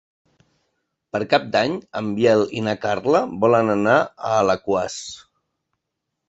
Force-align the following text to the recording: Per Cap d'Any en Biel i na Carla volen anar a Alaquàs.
Per 1.15 1.19
Cap 1.33 1.43
d'Any 1.55 1.75
en 2.01 2.07
Biel 2.19 2.41
i 2.61 2.63
na 2.69 2.73
Carla 2.87 3.21
volen 3.45 3.71
anar 3.75 3.99
a 3.99 4.33
Alaquàs. 4.39 4.97